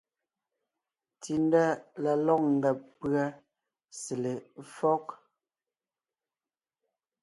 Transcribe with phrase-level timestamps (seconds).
[1.21, 1.65] Tsindá
[2.03, 3.25] la lɔ̂g ngàb pʉ́a
[3.99, 4.31] sele
[4.61, 5.05] éfɔ́g.